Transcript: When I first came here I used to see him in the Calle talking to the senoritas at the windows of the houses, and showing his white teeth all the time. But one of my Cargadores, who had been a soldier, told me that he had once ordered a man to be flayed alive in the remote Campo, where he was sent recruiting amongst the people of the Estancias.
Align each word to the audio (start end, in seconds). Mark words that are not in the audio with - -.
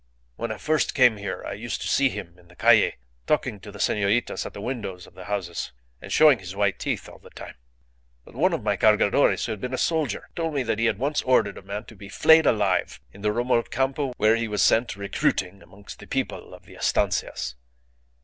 When 0.35 0.51
I 0.51 0.57
first 0.57 0.95
came 0.95 1.17
here 1.17 1.43
I 1.45 1.53
used 1.53 1.79
to 1.83 1.87
see 1.87 2.09
him 2.09 2.39
in 2.39 2.47
the 2.47 2.55
Calle 2.55 2.89
talking 3.27 3.59
to 3.59 3.71
the 3.71 3.79
senoritas 3.79 4.47
at 4.47 4.53
the 4.55 4.59
windows 4.59 5.05
of 5.05 5.13
the 5.13 5.25
houses, 5.25 5.73
and 6.01 6.11
showing 6.11 6.39
his 6.39 6.55
white 6.55 6.79
teeth 6.79 7.07
all 7.07 7.19
the 7.19 7.29
time. 7.29 7.53
But 8.25 8.33
one 8.33 8.51
of 8.51 8.63
my 8.63 8.77
Cargadores, 8.77 9.45
who 9.45 9.51
had 9.51 9.61
been 9.61 9.75
a 9.75 9.77
soldier, 9.77 10.29
told 10.35 10.55
me 10.55 10.63
that 10.63 10.79
he 10.79 10.85
had 10.85 10.97
once 10.97 11.21
ordered 11.21 11.59
a 11.59 11.61
man 11.61 11.83
to 11.85 11.95
be 11.95 12.09
flayed 12.09 12.47
alive 12.47 12.99
in 13.13 13.21
the 13.21 13.31
remote 13.31 13.69
Campo, 13.69 14.13
where 14.17 14.35
he 14.37 14.47
was 14.47 14.63
sent 14.63 14.95
recruiting 14.95 15.61
amongst 15.61 15.99
the 15.99 16.07
people 16.07 16.55
of 16.55 16.65
the 16.65 16.73
Estancias. 16.73 17.53